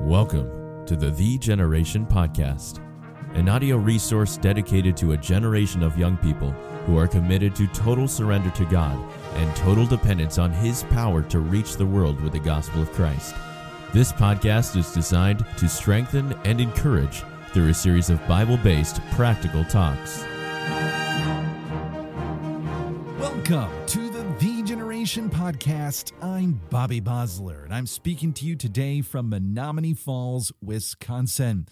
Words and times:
Welcome 0.00 0.84
to 0.86 0.94
the 0.94 1.10
The 1.10 1.38
Generation 1.38 2.06
Podcast, 2.06 2.78
an 3.34 3.48
audio 3.48 3.76
resource 3.78 4.36
dedicated 4.36 4.96
to 4.98 5.10
a 5.10 5.16
generation 5.16 5.82
of 5.82 5.98
young 5.98 6.16
people 6.18 6.52
who 6.86 6.96
are 6.98 7.08
committed 7.08 7.56
to 7.56 7.66
total 7.68 8.06
surrender 8.06 8.50
to 8.50 8.64
God 8.66 8.96
and 9.34 9.56
total 9.56 9.86
dependence 9.86 10.38
on 10.38 10.52
His 10.52 10.84
power 10.84 11.22
to 11.22 11.40
reach 11.40 11.74
the 11.76 11.86
world 11.86 12.20
with 12.20 12.32
the 12.32 12.38
gospel 12.38 12.82
of 12.82 12.92
Christ. 12.92 13.34
This 13.92 14.12
podcast 14.12 14.76
is 14.76 14.92
designed 14.92 15.44
to 15.56 15.68
strengthen 15.68 16.32
and 16.44 16.60
encourage 16.60 17.24
through 17.52 17.70
a 17.70 17.74
series 17.74 18.08
of 18.08 18.24
Bible 18.28 18.58
based 18.58 19.00
practical 19.14 19.64
talks. 19.64 20.24
Welcome 23.18 23.70
to 23.86 24.11
Generation 24.72 25.28
Podcast. 25.28 26.12
I'm 26.22 26.58
Bobby 26.70 26.98
Bosler, 26.98 27.62
and 27.64 27.74
I'm 27.74 27.86
speaking 27.86 28.32
to 28.32 28.46
you 28.46 28.56
today 28.56 29.02
from 29.02 29.30
Menomonee 29.30 29.98
Falls, 29.98 30.50
Wisconsin, 30.62 31.68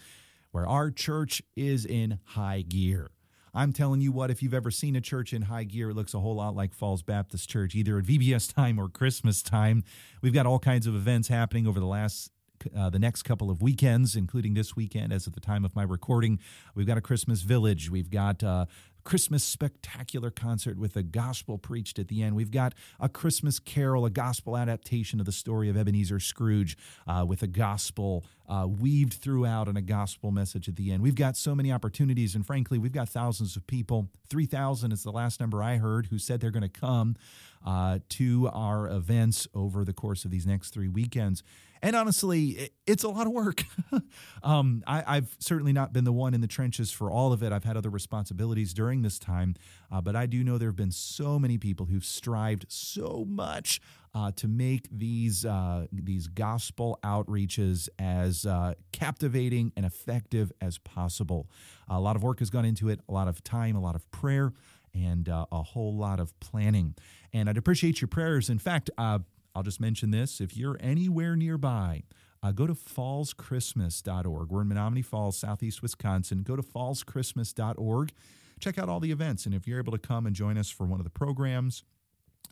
where 0.50 0.66
our 0.66 0.90
church 0.90 1.40
is 1.56 1.86
in 1.86 2.18
high 2.24 2.60
gear. 2.60 3.10
I'm 3.54 3.72
telling 3.72 4.02
you 4.02 4.12
what, 4.12 4.30
if 4.30 4.42
you've 4.42 4.52
ever 4.52 4.70
seen 4.70 4.96
a 4.96 5.00
church 5.00 5.32
in 5.32 5.40
high 5.40 5.64
gear, 5.64 5.88
it 5.88 5.94
looks 5.94 6.12
a 6.12 6.20
whole 6.20 6.34
lot 6.34 6.54
like 6.54 6.74
Falls 6.74 7.02
Baptist 7.02 7.48
Church, 7.48 7.74
either 7.74 7.96
at 7.96 8.04
VBS 8.04 8.52
time 8.54 8.78
or 8.78 8.90
Christmas 8.90 9.42
time. 9.42 9.82
We've 10.20 10.34
got 10.34 10.44
all 10.44 10.58
kinds 10.58 10.86
of 10.86 10.94
events 10.94 11.28
happening 11.28 11.66
over 11.66 11.80
the 11.80 11.86
last 11.86 12.30
uh, 12.76 12.90
the 12.90 12.98
next 12.98 13.22
couple 13.22 13.50
of 13.50 13.62
weekends, 13.62 14.16
including 14.16 14.54
this 14.54 14.76
weekend, 14.76 15.12
as 15.12 15.26
at 15.26 15.32
the 15.32 15.40
time 15.40 15.64
of 15.64 15.74
my 15.74 15.82
recording. 15.82 16.38
We've 16.74 16.86
got 16.86 16.98
a 16.98 17.00
Christmas 17.00 17.42
village. 17.42 17.90
We've 17.90 18.10
got 18.10 18.44
uh, 18.44 18.66
Christmas 19.04 19.44
spectacular 19.44 20.30
concert 20.30 20.78
with 20.78 20.96
a 20.96 21.02
gospel 21.02 21.58
preached 21.58 21.98
at 21.98 22.08
the 22.08 22.22
end. 22.22 22.36
We've 22.36 22.50
got 22.50 22.74
a 22.98 23.08
Christmas 23.08 23.58
carol, 23.58 24.04
a 24.04 24.10
gospel 24.10 24.56
adaptation 24.56 25.20
of 25.20 25.26
the 25.26 25.32
story 25.32 25.68
of 25.68 25.76
Ebenezer 25.76 26.20
Scrooge 26.20 26.76
uh, 27.06 27.24
with 27.26 27.42
a 27.42 27.46
gospel 27.46 28.24
uh, 28.48 28.66
weaved 28.66 29.14
throughout 29.14 29.68
and 29.68 29.78
a 29.78 29.82
gospel 29.82 30.30
message 30.30 30.68
at 30.68 30.76
the 30.76 30.90
end. 30.90 31.02
We've 31.02 31.14
got 31.14 31.36
so 31.36 31.54
many 31.54 31.70
opportunities, 31.70 32.34
and 32.34 32.44
frankly, 32.44 32.78
we've 32.78 32.92
got 32.92 33.08
thousands 33.08 33.56
of 33.56 33.66
people. 33.66 34.08
3,000 34.28 34.92
is 34.92 35.02
the 35.04 35.12
last 35.12 35.40
number 35.40 35.62
I 35.62 35.76
heard 35.76 36.06
who 36.06 36.18
said 36.18 36.40
they're 36.40 36.50
going 36.50 36.62
to 36.62 36.68
come 36.68 37.16
uh, 37.64 38.00
to 38.08 38.48
our 38.52 38.88
events 38.88 39.46
over 39.54 39.84
the 39.84 39.92
course 39.92 40.24
of 40.24 40.30
these 40.30 40.46
next 40.46 40.70
three 40.70 40.88
weekends. 40.88 41.42
And 41.82 41.96
honestly, 41.96 42.70
it's 42.86 43.04
a 43.04 43.08
lot 43.08 43.26
of 43.26 43.32
work. 43.32 43.64
um, 44.42 44.82
I, 44.86 45.14
have 45.14 45.34
certainly 45.38 45.72
not 45.72 45.92
been 45.92 46.04
the 46.04 46.12
one 46.12 46.34
in 46.34 46.40
the 46.42 46.46
trenches 46.46 46.90
for 46.90 47.10
all 47.10 47.32
of 47.32 47.42
it. 47.42 47.52
I've 47.52 47.64
had 47.64 47.76
other 47.76 47.88
responsibilities 47.88 48.74
during 48.74 48.89
this 49.02 49.18
time, 49.18 49.54
uh, 49.90 50.00
but 50.00 50.16
I 50.16 50.26
do 50.26 50.42
know 50.44 50.58
there 50.58 50.68
have 50.68 50.76
been 50.76 50.90
so 50.90 51.38
many 51.38 51.56
people 51.56 51.86
who've 51.86 52.04
strived 52.04 52.66
so 52.68 53.24
much 53.28 53.80
uh, 54.14 54.32
to 54.32 54.48
make 54.48 54.88
these 54.90 55.44
uh, 55.44 55.86
these 55.92 56.26
gospel 56.26 56.98
outreaches 57.04 57.88
as 57.98 58.44
uh, 58.44 58.74
captivating 58.92 59.72
and 59.76 59.86
effective 59.86 60.52
as 60.60 60.78
possible. 60.78 61.48
A 61.88 62.00
lot 62.00 62.16
of 62.16 62.22
work 62.22 62.40
has 62.40 62.50
gone 62.50 62.64
into 62.64 62.88
it, 62.88 63.00
a 63.08 63.12
lot 63.12 63.28
of 63.28 63.42
time, 63.44 63.76
a 63.76 63.80
lot 63.80 63.94
of 63.94 64.10
prayer, 64.10 64.52
and 64.92 65.28
uh, 65.28 65.46
a 65.52 65.62
whole 65.62 65.96
lot 65.96 66.20
of 66.20 66.38
planning. 66.40 66.94
And 67.32 67.48
I'd 67.48 67.56
appreciate 67.56 68.00
your 68.00 68.08
prayers. 68.08 68.50
In 68.50 68.58
fact, 68.58 68.90
uh, 68.98 69.20
I'll 69.54 69.62
just 69.62 69.80
mention 69.80 70.10
this 70.10 70.40
if 70.40 70.56
you're 70.56 70.76
anywhere 70.80 71.36
nearby, 71.36 72.02
uh, 72.42 72.52
go 72.52 72.66
to 72.66 72.74
fallschristmas.org. 72.74 74.50
We're 74.50 74.62
in 74.62 74.68
Menomonee 74.68 75.04
Falls, 75.04 75.36
southeast 75.36 75.82
Wisconsin. 75.82 76.42
Go 76.42 76.56
to 76.56 76.62
fallschristmas.org. 76.62 78.12
Check 78.60 78.78
out 78.78 78.88
all 78.88 79.00
the 79.00 79.10
events. 79.10 79.46
And 79.46 79.54
if 79.54 79.66
you're 79.66 79.78
able 79.78 79.92
to 79.92 79.98
come 79.98 80.26
and 80.26 80.36
join 80.36 80.56
us 80.58 80.70
for 80.70 80.86
one 80.86 81.00
of 81.00 81.04
the 81.04 81.10
programs, 81.10 81.82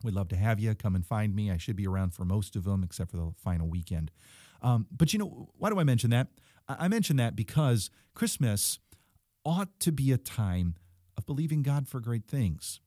we'd 0.02 0.14
love 0.14 0.28
to 0.28 0.36
have 0.36 0.58
you. 0.58 0.74
Come 0.74 0.94
and 0.94 1.06
find 1.06 1.34
me. 1.34 1.50
I 1.50 1.58
should 1.58 1.76
be 1.76 1.86
around 1.86 2.14
for 2.14 2.24
most 2.24 2.56
of 2.56 2.64
them, 2.64 2.82
except 2.82 3.10
for 3.10 3.16
the 3.18 3.32
final 3.36 3.68
weekend. 3.68 4.10
Um, 4.62 4.86
but 4.90 5.12
you 5.12 5.18
know, 5.18 5.50
why 5.56 5.70
do 5.70 5.78
I 5.78 5.84
mention 5.84 6.10
that? 6.10 6.28
I 6.68 6.88
mention 6.88 7.16
that 7.16 7.34
because 7.36 7.90
Christmas 8.14 8.78
ought 9.44 9.78
to 9.80 9.92
be 9.92 10.12
a 10.12 10.18
time 10.18 10.74
of 11.16 11.24
believing 11.24 11.62
God 11.62 11.88
for 11.88 12.00
great 12.00 12.26
things. 12.26 12.80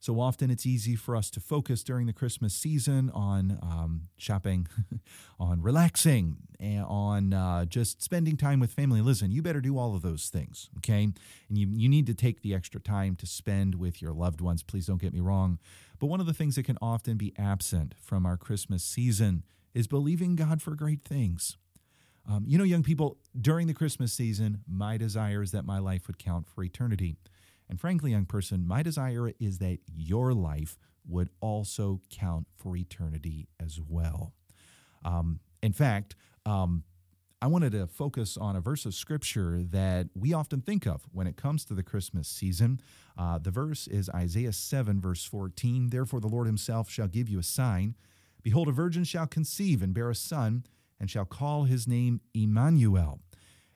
So 0.00 0.18
often 0.18 0.50
it's 0.50 0.64
easy 0.64 0.96
for 0.96 1.14
us 1.14 1.28
to 1.30 1.40
focus 1.40 1.84
during 1.84 2.06
the 2.06 2.14
Christmas 2.14 2.54
season 2.54 3.10
on 3.10 3.58
um, 3.62 4.08
shopping, 4.16 4.66
on 5.38 5.60
relaxing, 5.60 6.38
and 6.58 6.86
on 6.88 7.34
uh, 7.34 7.66
just 7.66 8.02
spending 8.02 8.38
time 8.38 8.60
with 8.60 8.72
family. 8.72 9.02
Listen, 9.02 9.30
you 9.30 9.42
better 9.42 9.60
do 9.60 9.76
all 9.76 9.94
of 9.94 10.00
those 10.00 10.28
things, 10.28 10.70
okay? 10.78 11.04
And 11.04 11.58
you, 11.58 11.68
you 11.70 11.86
need 11.86 12.06
to 12.06 12.14
take 12.14 12.40
the 12.40 12.54
extra 12.54 12.80
time 12.80 13.14
to 13.16 13.26
spend 13.26 13.74
with 13.74 14.00
your 14.00 14.14
loved 14.14 14.40
ones. 14.40 14.62
Please 14.62 14.86
don't 14.86 15.00
get 15.00 15.12
me 15.12 15.20
wrong. 15.20 15.58
But 15.98 16.06
one 16.06 16.18
of 16.18 16.26
the 16.26 16.32
things 16.32 16.56
that 16.56 16.64
can 16.64 16.78
often 16.80 17.18
be 17.18 17.34
absent 17.36 17.94
from 18.00 18.24
our 18.24 18.38
Christmas 18.38 18.82
season 18.82 19.44
is 19.74 19.86
believing 19.86 20.34
God 20.34 20.62
for 20.62 20.74
great 20.74 21.02
things. 21.02 21.58
Um, 22.26 22.44
you 22.46 22.56
know, 22.56 22.64
young 22.64 22.82
people, 22.82 23.18
during 23.38 23.66
the 23.66 23.74
Christmas 23.74 24.14
season, 24.14 24.60
my 24.66 24.96
desire 24.96 25.42
is 25.42 25.52
that 25.52 25.66
my 25.66 25.78
life 25.78 26.06
would 26.06 26.18
count 26.18 26.46
for 26.48 26.64
eternity. 26.64 27.16
And 27.70 27.80
frankly, 27.80 28.10
young 28.10 28.26
person, 28.26 28.66
my 28.66 28.82
desire 28.82 29.32
is 29.38 29.58
that 29.58 29.78
your 29.94 30.34
life 30.34 30.76
would 31.08 31.30
also 31.40 32.00
count 32.10 32.48
for 32.56 32.76
eternity 32.76 33.48
as 33.60 33.80
well. 33.80 34.34
Um, 35.04 35.38
in 35.62 35.72
fact, 35.72 36.16
um, 36.44 36.82
I 37.40 37.46
wanted 37.46 37.72
to 37.72 37.86
focus 37.86 38.36
on 38.36 38.56
a 38.56 38.60
verse 38.60 38.84
of 38.84 38.94
scripture 38.94 39.62
that 39.62 40.08
we 40.14 40.32
often 40.32 40.60
think 40.60 40.84
of 40.84 41.02
when 41.12 41.28
it 41.28 41.36
comes 41.36 41.64
to 41.66 41.74
the 41.74 41.84
Christmas 41.84 42.28
season. 42.28 42.80
Uh, 43.16 43.38
the 43.38 43.52
verse 43.52 43.86
is 43.86 44.10
Isaiah 44.10 44.52
7, 44.52 45.00
verse 45.00 45.24
14. 45.24 45.90
Therefore, 45.90 46.20
the 46.20 46.26
Lord 46.26 46.48
himself 46.48 46.90
shall 46.90 47.08
give 47.08 47.28
you 47.28 47.38
a 47.38 47.44
sign. 47.44 47.94
Behold, 48.42 48.68
a 48.68 48.72
virgin 48.72 49.04
shall 49.04 49.26
conceive 49.26 49.80
and 49.80 49.94
bear 49.94 50.10
a 50.10 50.14
son, 50.14 50.66
and 50.98 51.08
shall 51.08 51.24
call 51.24 51.64
his 51.64 51.86
name 51.86 52.20
Emmanuel. 52.34 53.20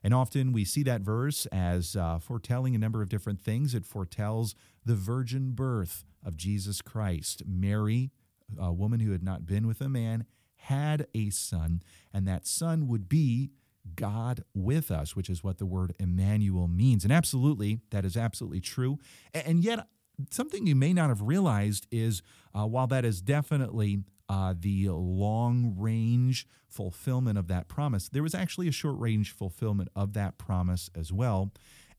And 0.05 0.13
often 0.13 0.53
we 0.53 0.65
see 0.67 0.83
that 0.83 1.01
verse 1.01 1.47
as 1.47 1.97
uh, 1.97 2.19
foretelling 2.19 2.75
a 2.75 2.79
number 2.79 3.01
of 3.01 3.09
different 3.09 3.41
things. 3.41 3.75
It 3.75 3.87
foretells 3.87 4.55
the 4.85 4.95
virgin 4.95 5.53
birth 5.53 6.05
of 6.23 6.37
Jesus 6.37 6.83
Christ. 6.83 7.43
Mary, 7.47 8.11
a 8.59 8.73
woman 8.73 9.01
who 9.01 9.13
had 9.13 9.23
not 9.23 9.47
been 9.47 9.67
with 9.67 9.81
a 9.81 9.89
man, 9.89 10.27
had 10.57 11.07
a 11.15 11.31
son, 11.31 11.83
and 12.13 12.29
that 12.29 12.47
son 12.47 12.87
would 12.87 13.09
be 13.09 13.51
God 13.97 14.45
with 14.55 14.91
us, 14.91 15.17
which 15.17 15.31
is 15.31 15.43
what 15.43 15.59
the 15.59 15.67
word 15.67 15.95
Emmanuel 15.99 16.69
means. 16.69 17.05
And 17.05 17.13
absolutely, 17.13 17.81
that 17.91 18.05
is 18.05 18.17
absolutely 18.17 18.61
true. 18.61 18.99
And 19.33 19.65
yet, 19.65 19.87
something 20.31 20.67
you 20.67 20.77
may 20.77 20.93
not 20.93 21.09
have 21.09 21.23
realized 21.23 21.87
is 21.91 22.23
uh, 22.55 22.67
while 22.67 22.87
that 22.87 23.05
is 23.05 23.21
definitely 23.21 23.99
uh, 24.29 24.55
the 24.59 24.89
long 24.89 25.75
range 25.77 26.47
fulfillment 26.69 27.39
of 27.39 27.49
that 27.49 27.69
promise, 27.69 28.09
there 28.09 28.23
was 28.23 28.35
actually 28.35 28.69
a 28.69 28.73
short 28.73 28.99
range 28.99 29.33
fulfillment 29.33 29.89
of 29.95 30.13
that 30.15 30.39
promise 30.39 30.91
as 30.95 31.13
well. 31.13 31.53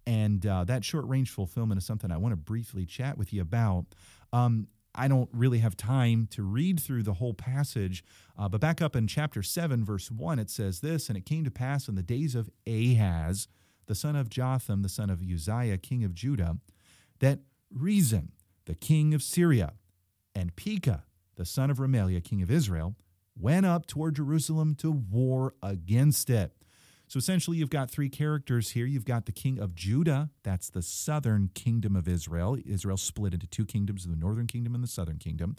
And 0.07 0.45
uh, 0.45 0.63
that 0.65 0.83
short 0.83 1.05
range 1.07 1.31
fulfillment 1.31 1.79
is 1.79 1.85
something 1.85 2.11
I 2.11 2.17
want 2.17 2.33
to 2.33 2.37
briefly 2.37 2.85
chat 2.85 3.17
with 3.17 3.33
you 3.33 3.41
about. 3.41 3.85
Um, 4.33 4.67
I 4.93 5.07
don't 5.07 5.29
really 5.33 5.59
have 5.59 5.75
time 5.75 6.27
to 6.31 6.43
read 6.43 6.79
through 6.79 7.03
the 7.03 7.15
whole 7.15 7.33
passage, 7.33 8.03
uh, 8.37 8.47
but 8.47 8.61
back 8.61 8.81
up 8.81 8.95
in 8.95 9.07
chapter 9.07 9.43
7, 9.43 9.83
verse 9.83 10.09
1, 10.09 10.39
it 10.39 10.49
says 10.49 10.79
this 10.79 11.09
And 11.09 11.17
it 11.17 11.25
came 11.25 11.43
to 11.43 11.51
pass 11.51 11.87
in 11.87 11.95
the 11.95 12.03
days 12.03 12.33
of 12.33 12.49
Ahaz, 12.65 13.47
the 13.87 13.95
son 13.95 14.15
of 14.15 14.29
Jotham, 14.29 14.83
the 14.83 14.89
son 14.89 15.09
of 15.09 15.21
Uzziah, 15.21 15.77
king 15.77 16.03
of 16.03 16.13
Judah, 16.13 16.57
that 17.19 17.39
Rezin, 17.75 18.31
the 18.65 18.75
king 18.75 19.13
of 19.13 19.21
Syria, 19.21 19.73
and 20.33 20.55
Pekah, 20.55 21.03
the 21.35 21.45
son 21.45 21.69
of 21.69 21.77
Remaliah, 21.77 22.23
king 22.23 22.41
of 22.41 22.49
Israel, 22.49 22.95
went 23.37 23.65
up 23.65 23.85
toward 23.85 24.15
Jerusalem 24.15 24.75
to 24.75 24.91
war 24.91 25.53
against 25.61 26.29
it. 26.29 26.53
So 27.07 27.17
essentially, 27.19 27.57
you've 27.57 27.69
got 27.69 27.91
three 27.91 28.09
characters 28.09 28.71
here. 28.71 28.85
You've 28.85 29.05
got 29.05 29.25
the 29.25 29.31
king 29.31 29.59
of 29.59 29.75
Judah, 29.75 30.29
that's 30.43 30.69
the 30.69 30.81
southern 30.81 31.51
kingdom 31.53 31.95
of 31.95 32.07
Israel. 32.07 32.57
Israel 32.65 32.97
split 32.97 33.33
into 33.33 33.45
two 33.45 33.65
kingdoms, 33.65 34.07
the 34.07 34.15
northern 34.15 34.47
kingdom 34.47 34.73
and 34.73 34.83
the 34.83 34.87
southern 34.87 35.17
kingdom. 35.17 35.55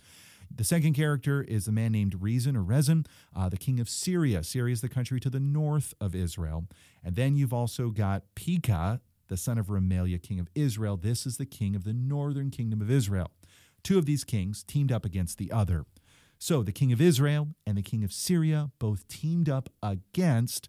The 0.55 0.65
second 0.65 0.95
character 0.95 1.43
is 1.43 1.69
a 1.69 1.73
man 1.73 1.93
named 1.93 2.21
Rezin 2.21 2.57
or 2.57 2.63
Rezin, 2.63 3.07
uh, 3.35 3.49
the 3.49 3.57
king 3.57 3.79
of 3.81 3.89
Syria. 3.89 4.43
Syria 4.43 4.73
is 4.73 4.81
the 4.81 4.89
country 4.89 5.21
to 5.21 5.31
the 5.31 5.41
north 5.41 5.95
of 6.01 6.15
Israel. 6.15 6.67
And 7.05 7.15
then 7.15 7.37
you've 7.37 7.53
also 7.53 7.91
got 7.91 8.23
Pekah, 8.35 9.01
the 9.29 9.37
son 9.37 9.59
of 9.59 9.67
Remaliah, 9.67 10.23
king 10.23 10.39
of 10.39 10.49
Israel. 10.55 10.97
This 10.97 11.27
is 11.27 11.37
the 11.37 11.47
king 11.47 11.75
of 11.75 11.85
the 11.85 11.93
northern 11.93 12.51
kingdom 12.51 12.81
of 12.81 12.91
Israel. 12.91 13.31
Two 13.83 13.99
of 13.99 14.07
these 14.07 14.25
kings 14.25 14.63
teamed 14.63 14.93
up 14.93 15.05
against 15.05 15.39
the 15.39 15.53
other. 15.53 15.85
So 16.39 16.63
the 16.63 16.73
king 16.73 16.93
of 16.93 17.01
Israel 17.01 17.49
and 17.67 17.79
the 17.79 17.83
king 17.83 18.05
of 18.05 18.13
Syria 18.13 18.71
both 18.79 19.09
teamed 19.09 19.49
up 19.49 19.71
against 19.83 20.69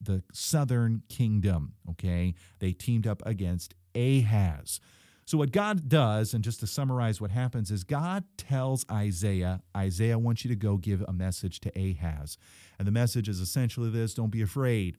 the 0.00 0.22
southern 0.32 1.02
kingdom. 1.08 1.74
Okay. 1.90 2.34
They 2.58 2.72
teamed 2.72 3.06
up 3.06 3.22
against 3.26 3.74
Ahaz. 3.94 4.80
So, 5.24 5.38
what 5.38 5.50
God 5.50 5.88
does, 5.88 6.34
and 6.34 6.44
just 6.44 6.60
to 6.60 6.68
summarize 6.68 7.20
what 7.20 7.32
happens, 7.32 7.72
is 7.72 7.82
God 7.82 8.22
tells 8.36 8.86
Isaiah, 8.88 9.60
Isaiah 9.76 10.20
wants 10.20 10.44
you 10.44 10.50
to 10.50 10.56
go 10.56 10.76
give 10.76 11.02
a 11.02 11.12
message 11.12 11.58
to 11.60 11.70
Ahaz. 11.76 12.38
And 12.78 12.86
the 12.86 12.92
message 12.92 13.28
is 13.28 13.40
essentially 13.40 13.90
this 13.90 14.14
don't 14.14 14.30
be 14.30 14.42
afraid. 14.42 14.98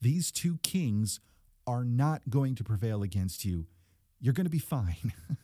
These 0.00 0.32
two 0.32 0.58
kings 0.62 1.20
are 1.66 1.84
not 1.84 2.22
going 2.28 2.54
to 2.56 2.64
prevail 2.64 3.02
against 3.02 3.44
you. 3.44 3.66
You're 4.20 4.34
going 4.34 4.46
to 4.46 4.50
be 4.50 4.58
fine. 4.58 5.12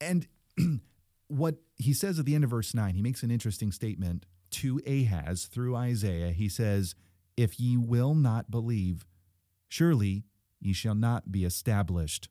And 0.00 0.26
what 1.28 1.56
he 1.76 1.92
says 1.92 2.18
at 2.18 2.24
the 2.24 2.34
end 2.34 2.44
of 2.44 2.50
verse 2.50 2.74
9, 2.74 2.94
he 2.94 3.02
makes 3.02 3.22
an 3.22 3.30
interesting 3.30 3.72
statement. 3.72 4.26
to 4.50 4.80
Ahaz 4.86 5.46
through 5.46 5.76
Isaiah, 5.76 6.30
he 6.30 6.48
says, 6.48 6.94
If 7.36 7.60
ye 7.60 7.76
will 7.76 8.14
not 8.14 8.50
believe, 8.50 9.06
surely 9.68 10.24
ye 10.60 10.72
shall 10.72 10.94
not 10.94 11.30
be 11.30 11.44
established. 11.44 12.28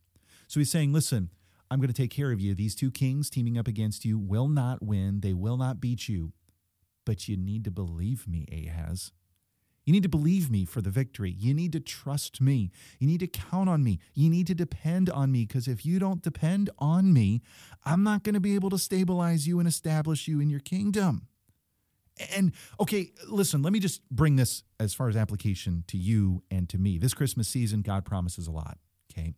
So 0.47 0.59
he's 0.59 0.71
saying, 0.71 0.93
Listen, 0.93 1.29
I'm 1.69 1.79
going 1.79 1.91
to 1.91 2.01
take 2.01 2.11
care 2.11 2.31
of 2.31 2.39
you. 2.39 2.55
These 2.55 2.75
two 2.75 2.91
kings 2.91 3.29
teaming 3.29 3.57
up 3.57 3.67
against 3.67 4.05
you 4.05 4.17
will 4.17 4.47
not 4.47 4.81
win, 4.81 5.19
they 5.21 5.33
will 5.33 5.57
not 5.57 5.81
beat 5.81 6.07
you. 6.07 6.31
But 7.05 7.27
you 7.27 7.37
need 7.37 7.63
to 7.65 7.71
believe 7.71 8.27
me, 8.27 8.45
Ahaz. 8.51 9.11
You 9.87 9.93
need 9.93 10.03
to 10.03 10.09
believe 10.09 10.51
me 10.51 10.65
for 10.65 10.81
the 10.81 10.89
victory. 10.89 11.33
You 11.39 11.53
need 11.53 11.71
to 11.71 11.79
trust 11.79 12.41
me. 12.41 12.71
You 12.99 13.07
need 13.07 13.21
to 13.21 13.27
count 13.27 13.69
on 13.69 13.85
me. 13.85 13.99
You 14.13 14.29
need 14.29 14.45
to 14.47 14.53
depend 14.53 15.09
on 15.09 15.31
me 15.31 15.45
because 15.45 15.65
if 15.69 15.85
you 15.85 15.97
don't 15.97 16.21
depend 16.21 16.69
on 16.77 17.13
me, 17.13 17.41
I'm 17.85 18.03
not 18.03 18.23
going 18.23 18.33
to 18.33 18.41
be 18.41 18.55
able 18.55 18.69
to 18.71 18.77
stabilize 18.77 19.47
you 19.47 19.59
and 19.59 19.67
establish 19.67 20.27
you 20.27 20.41
in 20.41 20.49
your 20.49 20.59
kingdom. 20.59 21.29
And 22.35 22.51
okay, 22.81 23.13
listen, 23.29 23.61
let 23.61 23.71
me 23.71 23.79
just 23.79 24.01
bring 24.09 24.35
this 24.35 24.63
as 24.77 24.93
far 24.93 25.07
as 25.07 25.15
application 25.15 25.85
to 25.87 25.97
you 25.97 26.43
and 26.51 26.67
to 26.67 26.77
me. 26.77 26.97
This 26.97 27.13
Christmas 27.13 27.47
season, 27.47 27.81
God 27.81 28.03
promises 28.03 28.45
a 28.45 28.51
lot, 28.51 28.79
okay? 29.09 29.35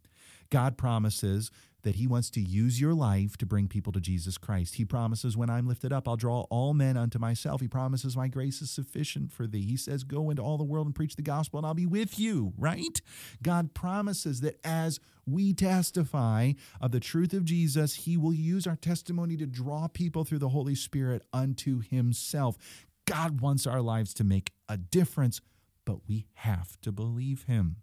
God 0.50 0.78
promises 0.78 1.52
that 1.84 1.96
He 1.96 2.08
wants 2.08 2.30
to 2.32 2.42
use 2.42 2.82
your 2.82 2.94
life 2.94 3.38
to 3.38 3.46
bring 3.46 3.68
people 3.68 3.94
to 3.94 4.02
Jesus 4.02 4.38
Christ. 4.38 4.76
He 4.76 4.86
promises, 4.86 5.38
When 5.38 5.50
I'm 5.50 5.68
lifted 5.68 5.94
up, 5.94 6.08
I'll 6.08 6.18
draw 6.18 6.42
all 6.50 6.74
men 6.74 6.98
unto 6.98 7.20
myself. 7.20 7.62
He 7.62 7.68
promises, 7.68 8.18
My 8.18 8.28
grace 8.28 8.62
is 8.62 8.70
sufficient 8.70 9.32
for 9.32 9.48
thee. 9.48 9.62
He 9.62 9.78
says, 9.78 10.04
Go 10.04 10.30
into 10.30 10.42
all 10.42 10.58
the 10.58 10.64
world 10.64 10.88
and 10.88 10.96
preach 10.96 11.16
the 11.16 11.22
gospel, 11.22 11.60
and 11.60 11.66
I'll 11.66 11.74
be 11.74 11.86
with 11.86 12.20
you, 12.20 12.54
right? 12.58 13.02
God 13.42 13.74
promises 13.74 14.42
that 14.42 14.60
as 14.64 15.00
we 15.26 15.54
testify 15.54 16.54
of 16.82 16.92
the 16.92 17.00
truth 17.00 17.34
of 17.34 17.46
Jesus, 17.46 17.96
He 17.96 18.18
will 18.18 18.34
use 18.34 18.68
our 18.68 18.76
testimony 18.76 19.38
to 19.38 19.46
draw 19.46 19.88
people 19.88 20.24
through 20.24 20.40
the 20.40 20.50
Holy 20.50 20.76
Spirit 20.76 21.24
unto 21.32 21.80
Himself. 21.80 22.58
God 23.06 23.42
wants 23.42 23.66
our 23.66 23.82
lives 23.82 24.14
to 24.16 24.24
make 24.24 24.52
a 24.68 24.78
difference, 24.78 25.42
but 25.86 26.08
we 26.08 26.28
have 26.34 26.80
to 26.82 26.92
believe 26.92 27.44
Him 27.44 27.78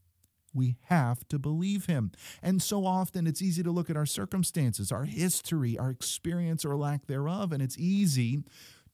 we 0.57 0.77
have 0.85 1.27
to 1.29 1.39
believe 1.39 1.87
him. 1.87 2.11
And 2.43 2.63
so 2.63 2.87
often 2.87 3.27
it's 3.27 3.43
easy 3.43 3.63
to 3.63 3.71
look 3.71 3.91
at 3.91 3.97
our 3.97 4.07
circumstances, 4.07 4.91
our 4.91 5.05
history, 5.05 5.79
our 5.79 5.91
experience 5.91 6.65
or 6.65 6.77
lack 6.77 7.07
thereof, 7.07 7.53
and 7.53 7.63
it's 7.63 7.79
easy 7.79 8.43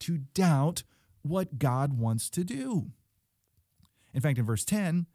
to 0.01 0.19
doubt 0.35 0.83
what 1.23 1.59
God 1.59 1.99
wants 1.99 2.29
to 2.31 2.45
do. 2.45 2.91
In 4.13 4.21
fact, 4.21 4.39
in 4.39 4.45
verse 4.45 4.65
10, 4.65 5.07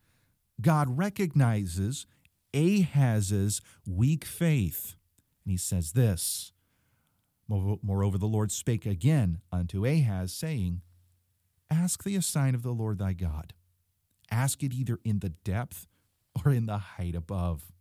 God 0.61 0.97
recognizes 0.97 2.07
Ahaz's 2.53 3.61
weak 3.85 4.25
faith. 4.25 4.95
And 5.45 5.51
he 5.51 5.57
says 5.57 5.91
this 5.91 6.51
Moreover, 7.47 8.17
the 8.17 8.25
Lord 8.25 8.51
spake 8.51 8.85
again 8.85 9.39
unto 9.51 9.85
Ahaz, 9.85 10.33
saying, 10.33 10.81
Ask 11.69 12.03
thee 12.03 12.15
a 12.15 12.21
sign 12.21 12.55
of 12.55 12.63
the 12.63 12.71
Lord 12.71 12.97
thy 12.97 13.13
God. 13.13 13.53
Ask 14.29 14.63
it 14.63 14.73
either 14.73 14.99
in 15.03 15.19
the 15.19 15.29
depth 15.29 15.87
or 16.47 16.53
in 16.53 16.65
the 16.65 16.77
height 16.77 17.15
above. 17.15 17.71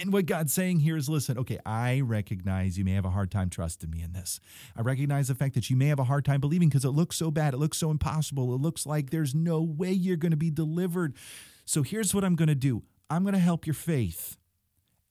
And 0.00 0.12
what 0.12 0.26
God's 0.26 0.52
saying 0.52 0.80
here 0.80 0.96
is 0.96 1.08
listen, 1.08 1.36
okay, 1.36 1.58
I 1.66 2.00
recognize 2.00 2.78
you 2.78 2.84
may 2.84 2.92
have 2.92 3.04
a 3.04 3.10
hard 3.10 3.30
time 3.30 3.50
trusting 3.50 3.90
me 3.90 4.02
in 4.02 4.12
this. 4.12 4.38
I 4.76 4.82
recognize 4.82 5.28
the 5.28 5.34
fact 5.34 5.54
that 5.56 5.68
you 5.68 5.76
may 5.76 5.86
have 5.86 5.98
a 5.98 6.04
hard 6.04 6.24
time 6.24 6.40
believing 6.40 6.68
because 6.68 6.84
it 6.84 6.90
looks 6.90 7.16
so 7.16 7.32
bad. 7.32 7.54
It 7.54 7.56
looks 7.56 7.78
so 7.78 7.90
impossible. 7.90 8.54
It 8.54 8.60
looks 8.60 8.86
like 8.86 9.10
there's 9.10 9.34
no 9.34 9.60
way 9.60 9.90
you're 9.90 10.16
going 10.16 10.30
to 10.30 10.36
be 10.36 10.50
delivered. 10.50 11.16
So 11.64 11.82
here's 11.82 12.14
what 12.14 12.24
I'm 12.24 12.36
going 12.36 12.48
to 12.48 12.54
do 12.54 12.82
I'm 13.08 13.24
going 13.24 13.34
to 13.34 13.40
help 13.40 13.66
your 13.66 13.74
faith. 13.74 14.36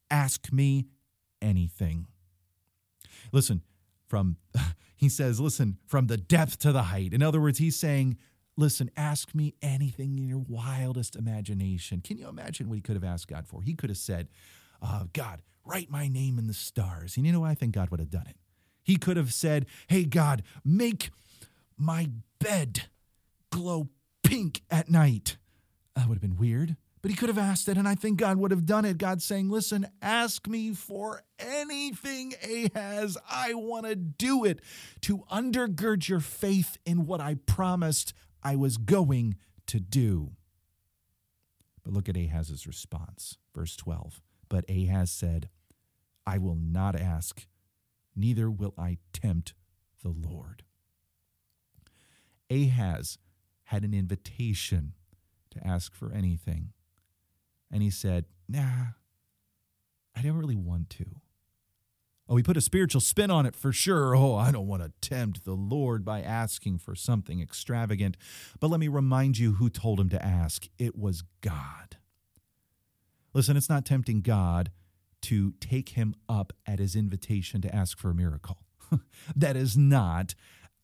Ask 0.10 0.52
me 0.52 0.88
anything. 1.42 2.08
Listen, 3.32 3.62
from, 4.08 4.38
he 4.96 5.10
says, 5.10 5.42
listen, 5.42 5.78
from 5.86 6.08
the 6.08 6.18
depth 6.18 6.58
to 6.60 6.72
the 6.72 6.84
height. 6.84 7.14
In 7.14 7.22
other 7.22 7.42
words, 7.42 7.60
he's 7.60 7.76
saying, 7.76 8.18
Listen, 8.60 8.92
ask 8.98 9.34
me 9.34 9.56
anything 9.62 10.18
in 10.18 10.28
your 10.28 10.44
wildest 10.46 11.16
imagination. 11.16 12.02
Can 12.02 12.18
you 12.18 12.28
imagine 12.28 12.68
what 12.68 12.76
he 12.76 12.82
could 12.82 12.96
have 12.96 13.06
asked 13.06 13.30
God 13.30 13.48
for? 13.48 13.62
He 13.62 13.74
could 13.74 13.90
have 13.90 13.98
said, 13.98 14.28
uh, 14.82 15.06
God, 15.14 15.40
write 15.64 15.90
my 15.90 16.10
name 16.10 16.38
in 16.38 16.48
the 16.48 16.54
stars. 16.54 17.16
And 17.16 17.26
you 17.26 17.32
know, 17.32 17.46
I 17.46 17.54
think 17.54 17.74
God 17.74 17.90
would 17.90 18.02
have 18.02 18.10
done 18.10 18.28
it. 18.28 18.36
He 18.84 18.98
could 18.98 19.16
have 19.16 19.34
said, 19.34 19.66
Hey, 19.88 20.04
God, 20.04 20.44
make 20.66 21.10
my 21.78 22.10
bed 22.42 22.88
glow 23.50 23.88
pink 24.24 24.62
at 24.70 24.90
night. 24.90 25.38
That 25.96 26.10
would 26.10 26.16
have 26.16 26.22
been 26.22 26.36
weird. 26.36 26.76
But 27.02 27.12
he 27.12 27.16
could 27.16 27.30
have 27.30 27.38
asked 27.38 27.70
it, 27.70 27.78
and 27.78 27.88
I 27.88 27.96
think 27.96 28.20
God 28.20 28.36
would 28.40 28.52
have 28.52 28.66
done 28.66 28.84
it. 28.84 28.98
God 28.98 29.22
saying, 29.22 29.50
Listen, 29.50 29.88
ask 30.02 30.50
me 30.50 30.74
for 30.74 31.24
anything, 31.40 32.34
Ahaz. 32.44 33.18
I 33.30 33.54
want 33.54 33.86
to 33.86 33.96
do 33.96 34.44
it 34.44 34.60
to 35.04 35.20
undergird 35.32 36.10
your 36.10 36.20
faith 36.20 36.78
in 36.86 37.06
what 37.06 37.22
I 37.22 37.36
promised 37.36 38.14
I 38.44 38.56
was 38.56 38.78
going 38.78 39.36
to 39.68 39.80
do. 39.80 40.32
But 41.84 41.94
look 41.94 42.10
at 42.10 42.18
Ahaz's 42.18 42.68
response. 42.68 43.38
Verse 43.56 43.76
12. 43.76 44.22
But 44.48 44.66
Ahaz 44.70 45.12
said, 45.12 45.50
I 46.26 46.38
will 46.38 46.56
not 46.56 46.96
ask, 46.96 47.46
neither 48.16 48.50
will 48.50 48.74
I 48.78 48.98
tempt 49.14 49.54
the 50.04 50.10
Lord. 50.10 50.64
Ahaz 52.50 53.18
had 53.66 53.84
an 53.84 53.94
invitation 53.94 54.94
to 55.52 55.66
ask 55.66 55.94
for 55.94 56.12
anything. 56.12 56.74
And 57.72 57.84
he 57.84 57.90
said, 57.90 58.26
Nah, 58.48 58.94
I 60.16 60.22
don't 60.22 60.38
really 60.38 60.56
want 60.56 60.90
to. 60.92 61.06
Oh, 62.30 62.36
he 62.36 62.44
put 62.44 62.58
a 62.58 62.62
spiritual 62.62 63.02
spin 63.02 63.32
on 63.32 63.48
it 63.48 63.56
for 63.56 63.74
sure. 63.74 64.16
Oh, 64.16 64.36
I 64.36 64.52
don't 64.52 64.68
want 64.68 64.84
to 64.84 64.92
tempt 65.02 65.46
the 65.46 65.56
Lord 65.56 66.06
by 66.06 66.22
asking 66.22 66.78
for 66.78 66.94
something 66.94 67.42
extravagant. 67.42 68.18
But 68.60 68.70
let 68.70 68.80
me 68.80 68.88
remind 68.88 69.40
you 69.40 69.54
who 69.54 69.68
told 69.68 70.00
him 70.00 70.10
to 70.10 70.24
ask 70.24 70.68
it 70.78 70.96
was 70.96 71.24
God. 71.42 71.98
Listen, 73.34 73.58
it's 73.58 73.70
not 73.70 73.84
tempting 73.84 74.22
God 74.22 74.70
to 75.24 75.54
take 75.60 75.90
him 75.90 76.14
up 76.30 76.54
at 76.68 76.78
his 76.78 76.96
invitation 76.96 77.62
to 77.62 77.76
ask 77.76 77.98
for 77.98 78.12
a 78.12 78.16
miracle. 78.16 78.60
that 79.36 79.58
is 79.58 79.76
not 79.76 80.36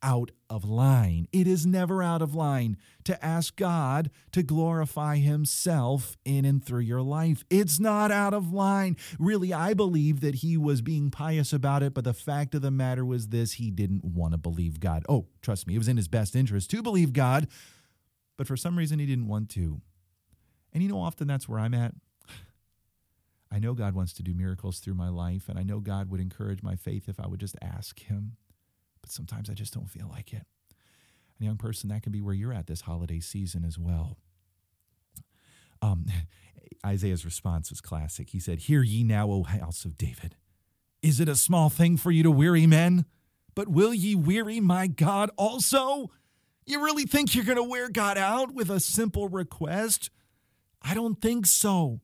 out 0.05 0.31
of 0.51 0.63
line. 0.63 1.27
It 1.33 1.47
is 1.47 1.65
never 1.65 2.03
out 2.03 2.21
of 2.21 2.35
line 2.35 2.77
to 3.05 3.25
ask 3.25 3.55
God 3.55 4.11
to 4.31 4.43
glorify 4.43 5.17
Himself 5.17 6.15
in 6.23 6.45
and 6.45 6.63
through 6.63 6.81
your 6.81 7.01
life. 7.01 7.43
It's 7.49 7.79
not 7.79 8.11
out 8.11 8.33
of 8.33 8.53
line. 8.53 8.97
Really, 9.17 9.51
I 9.51 9.73
believe 9.73 10.21
that 10.21 10.35
he 10.35 10.55
was 10.57 10.83
being 10.83 11.09
pious 11.09 11.51
about 11.51 11.81
it, 11.81 11.95
but 11.95 12.03
the 12.03 12.13
fact 12.13 12.53
of 12.53 12.61
the 12.61 12.69
matter 12.69 13.03
was 13.03 13.29
this 13.29 13.53
he 13.53 13.71
didn't 13.71 14.05
want 14.05 14.33
to 14.33 14.37
believe 14.37 14.79
God. 14.79 15.03
Oh, 15.09 15.25
trust 15.41 15.65
me, 15.65 15.73
it 15.73 15.79
was 15.79 15.87
in 15.87 15.97
his 15.97 16.07
best 16.07 16.35
interest 16.35 16.69
to 16.69 16.83
believe 16.83 17.12
God, 17.12 17.47
but 18.38 18.45
for 18.47 18.55
some 18.55 18.77
reason 18.77 19.00
he 19.00 19.07
didn't 19.07 19.27
want 19.27 19.50
to. 19.51 19.81
And 20.71 20.83
you 20.83 20.89
know, 20.89 21.00
often 21.00 21.27
that's 21.27 21.50
where 21.50 21.59
I'm 21.59 21.74
at. 21.74 21.95
I 23.51 23.57
know 23.57 23.74
God 23.74 23.95
wants 23.95 24.13
to 24.13 24.24
do 24.24 24.35
miracles 24.35 24.79
through 24.79 24.95
my 24.95 25.09
life, 25.09 25.50
and 25.50 25.57
I 25.57 25.63
know 25.63 25.79
God 25.79 26.12
would 26.12 26.21
encourage 26.21 26.62
my 26.62 26.75
faith 26.75 27.09
if 27.09 27.19
I 27.19 27.27
would 27.27 27.39
just 27.39 27.55
ask 27.62 28.00
Him 28.01 28.33
but 29.05 29.12
sometimes 29.12 29.51
I 29.51 29.53
just 29.53 29.71
don't 29.71 29.89
feel 29.89 30.07
like 30.09 30.33
it. 30.33 30.47
And 31.38 31.45
young 31.45 31.57
person, 31.57 31.89
that 31.89 32.01
can 32.01 32.12
be 32.12 32.21
where 32.21 32.33
you're 32.33 32.53
at 32.53 32.65
this 32.65 32.81
holiday 32.81 33.19
season 33.19 33.63
as 33.63 33.77
well. 33.77 34.17
Um, 35.79 36.07
Isaiah's 36.85 37.24
response 37.24 37.69
was 37.69 37.81
classic. 37.81 38.31
He 38.31 38.39
said, 38.39 38.62
Hear 38.62 38.81
ye 38.81 39.03
now, 39.03 39.29
O 39.29 39.43
house 39.43 39.85
of 39.85 39.95
David. 39.95 40.35
Is 41.03 41.19
it 41.19 41.29
a 41.29 41.35
small 41.35 41.69
thing 41.69 41.97
for 41.97 42.09
you 42.09 42.24
to 42.24 42.31
weary 42.31 42.65
men? 42.65 43.05
But 43.53 43.67
will 43.67 43.93
ye 43.93 44.15
weary 44.15 44.59
my 44.59 44.88
God 44.88 45.29
also? 45.38 46.09
You 46.65 46.83
really 46.83 47.05
think 47.05 47.35
you're 47.35 47.45
going 47.45 47.57
to 47.57 47.63
wear 47.63 47.89
God 47.89 48.17
out 48.17 48.55
with 48.55 48.71
a 48.71 48.79
simple 48.79 49.29
request? 49.29 50.09
I 50.81 50.95
don't 50.95 51.21
think 51.21 51.45
so. 51.45 52.01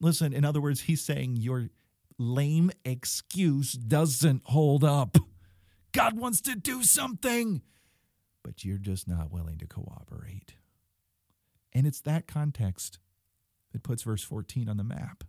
Listen, 0.00 0.32
in 0.32 0.44
other 0.44 0.60
words, 0.60 0.82
he's 0.82 1.02
saying 1.02 1.36
your 1.36 1.70
lame 2.16 2.70
excuse 2.84 3.72
doesn't 3.72 4.42
hold 4.44 4.84
up. 4.84 5.18
God 5.96 6.18
wants 6.18 6.42
to 6.42 6.54
do 6.54 6.82
something, 6.82 7.62
but 8.44 8.66
you're 8.66 8.76
just 8.76 9.08
not 9.08 9.32
willing 9.32 9.56
to 9.56 9.66
cooperate. 9.66 10.56
And 11.72 11.86
it's 11.86 12.02
that 12.02 12.26
context 12.26 12.98
that 13.72 13.82
puts 13.82 14.02
verse 14.02 14.22
14 14.22 14.68
on 14.68 14.76
the 14.76 14.84
map. 14.84 15.24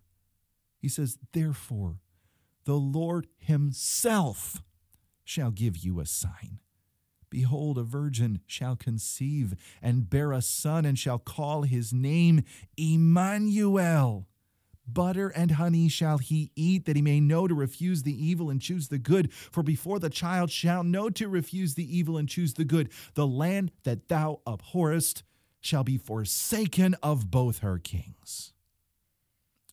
He 0.78 0.88
says, 0.90 1.16
Therefore, 1.32 2.00
the 2.66 2.74
Lord 2.74 3.28
Himself 3.38 4.62
shall 5.24 5.50
give 5.50 5.78
you 5.78 6.00
a 6.00 6.06
sign. 6.06 6.60
Behold, 7.30 7.78
a 7.78 7.82
virgin 7.82 8.40
shall 8.46 8.76
conceive 8.76 9.54
and 9.80 10.10
bear 10.10 10.32
a 10.32 10.42
son, 10.42 10.84
and 10.84 10.98
shall 10.98 11.18
call 11.18 11.62
his 11.62 11.94
name 11.94 12.42
Emmanuel. 12.76 14.26
Butter 14.90 15.28
and 15.28 15.52
honey 15.52 15.88
shall 15.88 16.18
he 16.18 16.50
eat, 16.56 16.86
that 16.86 16.96
he 16.96 17.02
may 17.02 17.20
know 17.20 17.46
to 17.46 17.54
refuse 17.54 18.02
the 18.02 18.26
evil 18.26 18.50
and 18.50 18.60
choose 18.60 18.88
the 18.88 18.98
good. 18.98 19.32
For 19.32 19.62
before 19.62 19.98
the 19.98 20.10
child 20.10 20.50
shall 20.50 20.82
know 20.82 21.10
to 21.10 21.28
refuse 21.28 21.74
the 21.74 21.96
evil 21.96 22.16
and 22.16 22.28
choose 22.28 22.54
the 22.54 22.64
good, 22.64 22.90
the 23.14 23.26
land 23.26 23.70
that 23.84 24.08
thou 24.08 24.40
abhorrest 24.46 25.22
shall 25.60 25.84
be 25.84 25.98
forsaken 25.98 26.94
of 27.02 27.30
both 27.30 27.58
her 27.58 27.78
kings. 27.78 28.52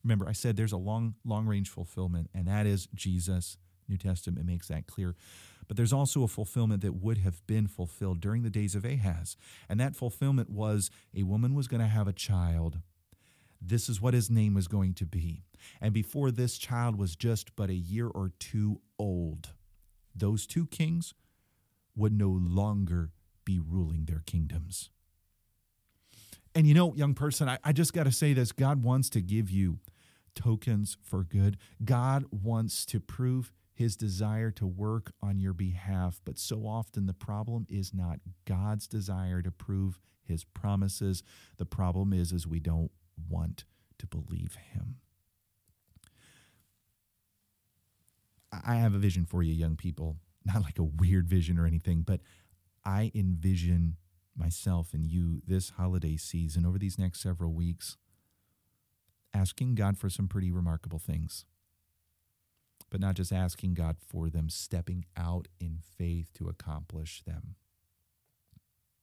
Remember, 0.03 0.27
I 0.27 0.33
said 0.33 0.55
there's 0.55 0.71
a 0.71 0.77
long, 0.77 1.15
long 1.23 1.47
range 1.47 1.69
fulfillment, 1.69 2.29
and 2.33 2.47
that 2.47 2.65
is 2.65 2.87
Jesus. 2.93 3.57
New 3.87 3.97
Testament 3.97 4.45
makes 4.45 4.67
that 4.67 4.87
clear. 4.87 5.15
But 5.67 5.77
there's 5.77 5.93
also 5.93 6.23
a 6.23 6.27
fulfillment 6.27 6.81
that 6.81 7.01
would 7.01 7.19
have 7.19 7.45
been 7.47 7.67
fulfilled 7.67 8.21
during 8.21 8.43
the 8.43 8.49
days 8.49 8.75
of 8.75 8.85
Ahaz. 8.85 9.35
And 9.67 9.79
that 9.79 9.95
fulfillment 9.95 10.49
was 10.49 10.91
a 11.15 11.23
woman 11.23 11.55
was 11.55 11.67
going 11.67 11.81
to 11.81 11.87
have 11.87 12.07
a 12.07 12.13
child. 12.13 12.79
This 13.67 13.89
is 13.89 14.01
what 14.01 14.13
his 14.13 14.29
name 14.29 14.53
was 14.53 14.67
going 14.67 14.93
to 14.95 15.05
be. 15.05 15.43
And 15.81 15.93
before 15.93 16.31
this 16.31 16.57
child 16.57 16.97
was 16.97 17.15
just 17.15 17.55
but 17.55 17.69
a 17.69 17.75
year 17.75 18.07
or 18.07 18.31
two 18.39 18.81
old, 18.99 19.49
those 20.15 20.45
two 20.45 20.67
kings 20.67 21.13
would 21.95 22.13
no 22.13 22.29
longer 22.29 23.11
be 23.43 23.59
ruling 23.59 24.05
their 24.05 24.23
kingdoms. 24.25 24.89
And 26.53 26.67
you 26.67 26.73
know, 26.73 26.93
young 26.95 27.13
person, 27.13 27.49
I, 27.49 27.57
I 27.63 27.73
just 27.73 27.93
got 27.93 28.03
to 28.03 28.11
say 28.11 28.33
this 28.33 28.51
God 28.51 28.83
wants 28.83 29.09
to 29.11 29.21
give 29.21 29.49
you 29.49 29.79
tokens 30.35 30.97
for 31.01 31.23
good. 31.23 31.57
God 31.83 32.25
wants 32.31 32.85
to 32.87 32.99
prove 32.99 33.51
his 33.73 33.97
desire 33.97 34.51
to 34.51 34.65
work 34.65 35.11
on 35.21 35.39
your 35.39 35.53
behalf. 35.53 36.21
But 36.23 36.39
so 36.39 36.65
often 36.65 37.07
the 37.07 37.13
problem 37.13 37.65
is 37.69 37.93
not 37.93 38.19
God's 38.45 38.87
desire 38.87 39.41
to 39.41 39.51
prove 39.51 39.99
his 40.23 40.43
promises. 40.43 41.23
The 41.57 41.65
problem 41.65 42.13
is, 42.13 42.31
is 42.31 42.47
we 42.47 42.59
don't 42.59 42.91
want 43.29 43.65
to 43.99 44.07
believe 44.07 44.57
him. 44.71 44.97
I 48.65 48.75
have 48.75 48.93
a 48.93 48.99
vision 48.99 49.25
for 49.25 49.43
you, 49.43 49.53
young 49.53 49.75
people. 49.75 50.17
Not 50.45 50.63
like 50.63 50.79
a 50.79 50.83
weird 50.83 51.27
vision 51.27 51.57
or 51.57 51.65
anything, 51.65 52.01
but 52.01 52.21
I 52.85 53.11
envision 53.15 53.97
myself 54.37 54.93
and 54.93 55.05
you 55.05 55.41
this 55.47 55.71
holiday 55.71 56.17
season 56.17 56.65
over 56.65 56.77
these 56.77 56.99
next 56.99 57.21
several 57.21 57.53
weeks 57.53 57.97
asking 59.33 59.75
God 59.75 59.97
for 59.97 60.09
some 60.09 60.27
pretty 60.27 60.51
remarkable 60.51 60.99
things. 60.99 61.45
But 62.89 63.01
not 63.01 63.15
just 63.15 63.33
asking 63.33 63.73
God 63.73 63.97
for 63.99 64.29
them, 64.29 64.49
stepping 64.49 65.05
out 65.17 65.47
in 65.59 65.79
faith 65.97 66.31
to 66.35 66.47
accomplish 66.47 67.23
them. 67.23 67.55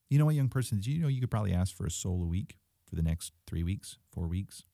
You 0.08 0.18
know 0.18 0.26
what, 0.26 0.34
young 0.34 0.48
person, 0.48 0.78
did 0.78 0.86
you 0.86 1.02
know 1.02 1.08
you 1.08 1.20
could 1.20 1.30
probably 1.30 1.52
ask 1.52 1.76
for 1.76 1.84
a 1.84 1.90
soul 1.90 2.22
a 2.22 2.26
week 2.26 2.56
for 2.92 2.96
the 2.96 3.02
next 3.02 3.32
three 3.46 3.62
weeks, 3.62 3.96
four 4.12 4.28
weeks? 4.28 4.64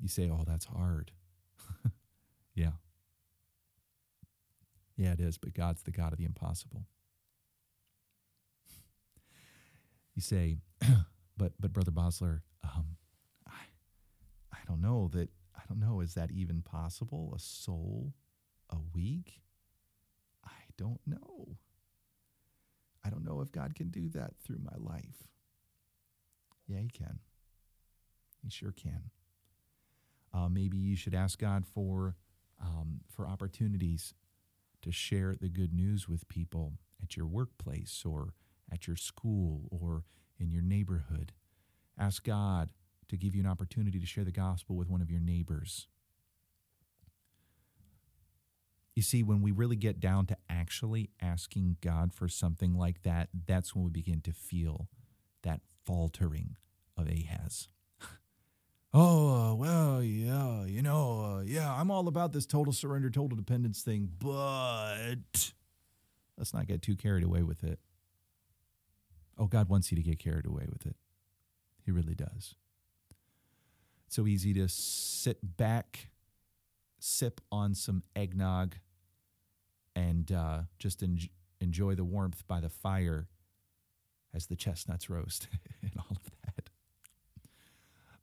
You 0.00 0.06
say, 0.06 0.30
oh, 0.30 0.44
that's 0.46 0.66
hard. 0.66 1.10
yeah. 2.54 2.70
Yeah, 4.96 5.14
it 5.14 5.20
is, 5.20 5.36
but 5.36 5.52
God's 5.52 5.82
the 5.82 5.90
God 5.90 6.12
of 6.12 6.18
the 6.18 6.24
impossible. 6.24 6.84
You 10.14 10.22
say, 10.22 10.58
but 11.36 11.52
but 11.58 11.72
Brother 11.72 11.92
Bosler, 11.92 12.40
um, 12.64 12.96
I 13.46 13.62
I 14.52 14.58
don't 14.68 14.82
know 14.82 15.08
that 15.12 15.30
I 15.56 15.62
don't 15.68 15.78
know, 15.80 16.00
is 16.00 16.14
that 16.14 16.30
even 16.30 16.62
possible? 16.62 17.32
A 17.34 17.38
soul 17.38 18.12
a 18.68 18.76
week? 18.92 19.40
I 20.44 20.50
don't 20.76 21.00
know. 21.06 21.56
I 23.04 23.08
don't 23.08 23.24
know 23.24 23.40
if 23.40 23.50
God 23.52 23.74
can 23.74 23.88
do 23.88 24.10
that 24.10 24.32
through 24.44 24.58
my 24.62 24.76
life. 24.76 25.30
Yeah, 26.70 26.80
He 26.80 26.88
can. 26.88 27.18
He 28.42 28.50
sure 28.50 28.72
can. 28.72 29.10
Uh, 30.32 30.48
maybe 30.48 30.76
you 30.78 30.94
should 30.96 31.14
ask 31.14 31.38
God 31.38 31.66
for 31.66 32.14
um, 32.62 33.00
for 33.08 33.26
opportunities 33.26 34.14
to 34.82 34.92
share 34.92 35.34
the 35.34 35.48
good 35.48 35.72
news 35.72 36.08
with 36.08 36.28
people 36.28 36.74
at 37.02 37.16
your 37.16 37.26
workplace 37.26 38.04
or 38.06 38.34
at 38.72 38.86
your 38.86 38.96
school 38.96 39.62
or 39.70 40.04
in 40.38 40.50
your 40.50 40.62
neighborhood. 40.62 41.32
Ask 41.98 42.24
God 42.24 42.70
to 43.08 43.16
give 43.16 43.34
you 43.34 43.42
an 43.42 43.48
opportunity 43.48 43.98
to 43.98 44.06
share 44.06 44.24
the 44.24 44.30
gospel 44.30 44.76
with 44.76 44.88
one 44.88 45.02
of 45.02 45.10
your 45.10 45.20
neighbors. 45.20 45.88
You 48.94 49.02
see, 49.02 49.22
when 49.22 49.40
we 49.40 49.50
really 49.50 49.76
get 49.76 50.00
down 50.00 50.26
to 50.26 50.36
actually 50.48 51.10
asking 51.20 51.76
God 51.80 52.12
for 52.12 52.28
something 52.28 52.74
like 52.74 53.02
that, 53.02 53.28
that's 53.46 53.74
when 53.74 53.84
we 53.84 53.90
begin 53.90 54.20
to 54.22 54.32
feel 54.32 54.88
that 55.42 55.60
faltering 55.84 56.56
of 56.96 57.08
Ahaz. 57.08 57.68
oh, 58.94 59.34
uh, 59.34 59.54
well, 59.54 60.02
yeah, 60.02 60.64
you 60.64 60.82
know, 60.82 61.38
uh, 61.38 61.42
yeah, 61.42 61.72
I'm 61.72 61.90
all 61.90 62.08
about 62.08 62.32
this 62.32 62.46
total 62.46 62.72
surrender, 62.72 63.10
total 63.10 63.36
dependence 63.36 63.82
thing, 63.82 64.08
but 64.18 65.52
let's 66.36 66.54
not 66.54 66.66
get 66.66 66.82
too 66.82 66.96
carried 66.96 67.24
away 67.24 67.42
with 67.42 67.64
it. 67.64 67.78
Oh, 69.38 69.46
God 69.46 69.68
wants 69.68 69.90
you 69.90 69.96
to 69.96 70.02
get 70.02 70.18
carried 70.18 70.46
away 70.46 70.66
with 70.70 70.84
it. 70.86 70.96
He 71.84 71.90
really 71.90 72.14
does. 72.14 72.54
It's 74.06 74.16
so 74.16 74.26
easy 74.26 74.52
to 74.54 74.68
sit 74.68 75.38
back, 75.56 76.10
sip 76.98 77.40
on 77.50 77.74
some 77.74 78.02
eggnog, 78.14 78.74
and 79.96 80.30
uh, 80.30 80.62
just 80.78 81.02
en- 81.02 81.30
enjoy 81.60 81.94
the 81.94 82.04
warmth 82.04 82.46
by 82.46 82.60
the 82.60 82.68
fire 82.68 83.28
as 84.34 84.46
the 84.46 84.56
chestnuts 84.56 85.10
roast 85.10 85.48
and 85.82 85.92
all 85.98 86.16
of 86.16 86.30
that. 86.44 86.70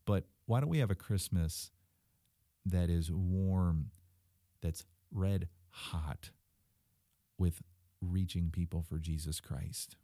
But 0.04 0.24
why 0.46 0.60
don't 0.60 0.70
we 0.70 0.78
have 0.78 0.90
a 0.90 0.94
Christmas 0.96 1.70
that 2.64 2.88
is 2.88 3.10
warm, 3.10 3.90
that's 4.62 4.84
red 5.12 5.48
hot, 5.70 6.30
with 7.36 7.62
reaching 8.00 8.50
people 8.50 8.82
for 8.82 8.98
Jesus 8.98 9.40
Christ? 9.40 9.96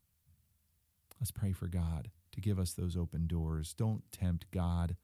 Let's 1.21 1.31
pray 1.31 1.53
for 1.53 1.69
God 1.69 2.11
to 2.33 2.41
give 2.41 2.59
us 2.59 2.73
those 2.73 2.97
open 2.97 3.27
doors. 3.27 3.73
Don't 3.73 4.03
tempt 4.13 4.51
God 4.51 4.97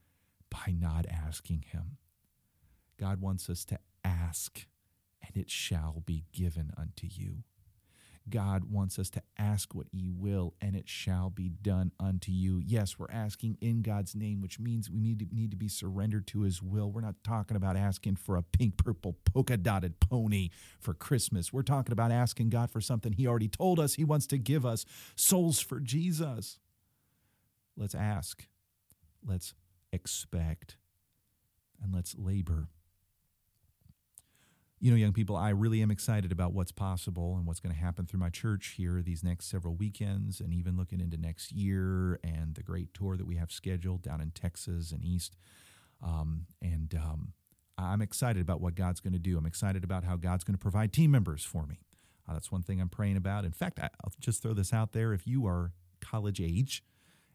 by 0.50 0.74
not 0.76 1.06
asking 1.08 1.64
Him. 1.72 1.96
God 2.98 3.20
wants 3.20 3.48
us 3.48 3.64
to 3.66 3.78
ask, 4.04 4.66
and 5.26 5.36
it 5.36 5.50
shall 5.50 6.02
be 6.04 6.24
given 6.32 6.72
unto 6.76 7.06
you. 7.08 7.44
God 8.28 8.64
wants 8.70 8.98
us 8.98 9.10
to 9.10 9.22
ask 9.38 9.74
what 9.74 9.86
ye 9.92 10.10
will, 10.10 10.54
and 10.60 10.76
it 10.76 10.88
shall 10.88 11.30
be 11.30 11.48
done 11.48 11.92
unto 11.98 12.30
you. 12.30 12.60
Yes, 12.64 12.98
we're 12.98 13.10
asking 13.10 13.58
in 13.60 13.82
God's 13.82 14.14
name, 14.14 14.40
which 14.40 14.60
means 14.60 14.90
we 14.90 15.00
need 15.00 15.18
to, 15.20 15.26
need 15.32 15.50
to 15.50 15.56
be 15.56 15.68
surrendered 15.68 16.26
to 16.28 16.42
his 16.42 16.62
will. 16.62 16.90
We're 16.90 17.00
not 17.00 17.22
talking 17.24 17.56
about 17.56 17.76
asking 17.76 18.16
for 18.16 18.36
a 18.36 18.42
pink, 18.42 18.76
purple, 18.76 19.16
polka 19.24 19.56
dotted 19.56 20.00
pony 20.00 20.50
for 20.78 20.94
Christmas. 20.94 21.52
We're 21.52 21.62
talking 21.62 21.92
about 21.92 22.12
asking 22.12 22.50
God 22.50 22.70
for 22.70 22.80
something 22.80 23.12
he 23.12 23.26
already 23.26 23.48
told 23.48 23.80
us 23.80 23.94
he 23.94 24.04
wants 24.04 24.26
to 24.28 24.38
give 24.38 24.64
us 24.66 24.84
souls 25.16 25.60
for 25.60 25.80
Jesus. 25.80 26.58
Let's 27.76 27.94
ask, 27.94 28.46
let's 29.26 29.54
expect, 29.92 30.76
and 31.82 31.94
let's 31.94 32.14
labor 32.18 32.68
you 34.80 34.90
know, 34.90 34.96
young 34.96 35.12
people, 35.12 35.36
I 35.36 35.50
really 35.50 35.82
am 35.82 35.90
excited 35.90 36.32
about 36.32 36.54
what's 36.54 36.72
possible 36.72 37.36
and 37.36 37.46
what's 37.46 37.60
going 37.60 37.74
to 37.74 37.80
happen 37.80 38.06
through 38.06 38.20
my 38.20 38.30
church 38.30 38.74
here 38.78 39.02
these 39.02 39.22
next 39.22 39.50
several 39.50 39.74
weekends 39.74 40.40
and 40.40 40.54
even 40.54 40.78
looking 40.78 41.00
into 41.00 41.18
next 41.18 41.52
year 41.52 42.18
and 42.24 42.54
the 42.54 42.62
great 42.62 42.94
tour 42.94 43.18
that 43.18 43.26
we 43.26 43.36
have 43.36 43.52
scheduled 43.52 44.00
down 44.00 44.22
in 44.22 44.30
Texas 44.30 44.90
and 44.90 45.04
East. 45.04 45.36
Um, 46.02 46.46
and 46.62 46.94
um, 46.94 47.34
I'm 47.76 48.00
excited 48.00 48.40
about 48.40 48.62
what 48.62 48.74
God's 48.74 49.00
going 49.00 49.12
to 49.12 49.18
do. 49.18 49.36
I'm 49.36 49.44
excited 49.44 49.84
about 49.84 50.04
how 50.04 50.16
God's 50.16 50.44
going 50.44 50.56
to 50.56 50.62
provide 50.62 50.94
team 50.94 51.10
members 51.10 51.44
for 51.44 51.66
me. 51.66 51.80
Uh, 52.26 52.32
that's 52.32 52.50
one 52.50 52.62
thing 52.62 52.80
I'm 52.80 52.88
praying 52.88 53.18
about. 53.18 53.44
In 53.44 53.52
fact, 53.52 53.78
I'll 53.80 54.12
just 54.18 54.42
throw 54.42 54.54
this 54.54 54.72
out 54.72 54.92
there. 54.92 55.12
If 55.12 55.26
you 55.26 55.46
are 55.46 55.72
college 56.00 56.40
age, 56.40 56.82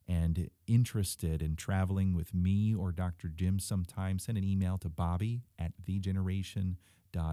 and 0.07 0.51
interested 0.67 1.41
in 1.41 1.55
traveling 1.55 2.13
with 2.13 2.31
me 2.31 2.75
or 2.75 2.91
Dr. 2.91 3.27
Jim 3.27 3.57
sometime, 3.57 4.19
send 4.19 4.37
an 4.37 4.43
email 4.43 4.77
to 4.77 4.87
Bobby 4.87 5.41
at 5.57 5.71
theegeneration.com 5.83 6.75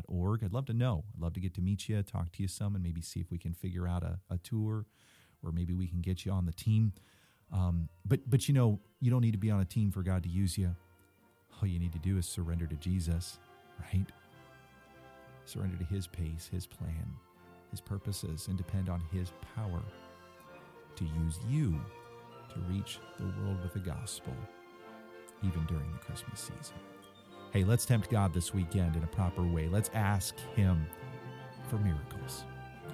org. 0.08 0.42
I'd 0.44 0.52
love 0.52 0.66
to 0.66 0.72
know. 0.72 1.04
I'd 1.14 1.22
love 1.22 1.32
to 1.34 1.40
get 1.40 1.54
to 1.54 1.60
meet 1.60 1.88
you, 1.88 2.02
talk 2.02 2.32
to 2.32 2.42
you 2.42 2.48
some, 2.48 2.74
and 2.74 2.82
maybe 2.82 3.00
see 3.02 3.20
if 3.20 3.30
we 3.30 3.38
can 3.38 3.54
figure 3.54 3.86
out 3.86 4.02
a, 4.02 4.18
a 4.30 4.38
tour 4.38 4.86
or 5.42 5.52
maybe 5.52 5.72
we 5.72 5.86
can 5.86 6.00
get 6.00 6.24
you 6.24 6.32
on 6.32 6.46
the 6.46 6.52
team. 6.52 6.92
Um, 7.52 7.88
but, 8.04 8.20
but 8.28 8.48
you 8.48 8.54
know, 8.54 8.80
you 9.00 9.10
don't 9.10 9.20
need 9.20 9.32
to 9.32 9.38
be 9.38 9.50
on 9.50 9.60
a 9.60 9.64
team 9.64 9.90
for 9.90 10.02
God 10.02 10.22
to 10.22 10.28
use 10.28 10.56
you. 10.56 10.74
All 11.60 11.68
you 11.68 11.78
need 11.78 11.92
to 11.92 11.98
do 11.98 12.16
is 12.18 12.26
surrender 12.26 12.66
to 12.66 12.76
Jesus, 12.76 13.38
right? 13.80 14.06
Surrender 15.44 15.76
to 15.76 15.84
His 15.84 16.06
pace, 16.06 16.48
His 16.50 16.66
plan, 16.66 17.12
His 17.70 17.80
purposes, 17.80 18.46
and 18.48 18.56
depend 18.56 18.88
on 18.88 19.02
His 19.12 19.32
power 19.54 19.82
to 20.96 21.04
use 21.04 21.38
you 21.48 21.78
to 22.52 22.60
reach 22.72 22.98
the 23.18 23.26
world 23.40 23.62
with 23.62 23.72
the 23.72 23.80
gospel, 23.80 24.34
even 25.42 25.64
during 25.66 25.90
the 25.92 25.98
Christmas 25.98 26.40
season. 26.40 26.91
Hey, 27.52 27.64
let's 27.64 27.84
tempt 27.84 28.08
God 28.08 28.32
this 28.32 28.54
weekend 28.54 28.96
in 28.96 29.02
a 29.02 29.06
proper 29.06 29.42
way. 29.42 29.68
Let's 29.68 29.90
ask 29.92 30.34
Him 30.56 30.86
for 31.68 31.76
miracles. 31.76 32.44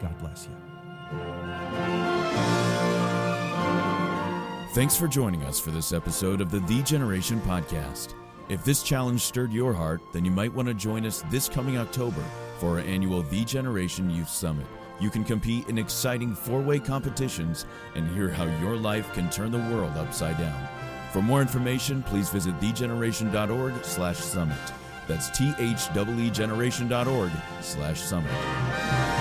God 0.03 0.19
bless 0.19 0.49
you. 0.49 0.57
Thanks 4.75 4.97
for 4.97 5.07
joining 5.07 5.45
us 5.45 5.61
for 5.61 5.71
this 5.71 5.93
episode 5.93 6.41
of 6.41 6.51
the 6.51 6.59
The 6.59 6.83
Generation 6.83 7.41
Podcast. 7.43 8.15
If 8.49 8.65
this 8.65 8.83
challenge 8.83 9.21
stirred 9.21 9.53
your 9.53 9.73
heart, 9.73 10.01
then 10.13 10.25
you 10.25 10.33
might 10.33 10.53
want 10.53 10.67
to 10.67 10.75
join 10.75 11.07
us 11.07 11.23
this 11.31 11.49
coming 11.49 11.79
October 11.79 12.25
for 12.59 12.71
our 12.71 12.79
annual 12.81 13.23
The 13.23 13.45
Generation 13.45 14.11
Youth 14.11 14.29
Summit. 14.29 14.67
You 14.99 15.09
can 15.09 15.23
compete 15.23 15.69
in 15.69 15.79
exciting 15.79 16.35
four 16.35 16.61
way 16.61 16.81
competitions 16.81 17.65
and 17.95 18.11
hear 18.11 18.29
how 18.29 18.47
your 18.61 18.75
life 18.75 19.13
can 19.15 19.31
turn 19.31 19.53
the 19.53 19.59
world 19.59 19.97
upside 19.97 20.37
down. 20.37 20.78
For 21.13 21.23
more 21.23 21.41
information, 21.41 22.03
please 22.03 22.29
visit 22.29 22.59
theegeneration.org 22.61 23.85
slash 23.85 24.19
summit. 24.19 24.59
That's 25.07 25.31
T-H-E-E 25.31 26.31
generation.org 26.31 27.31
slash 27.63 28.01
summit. 28.01 29.18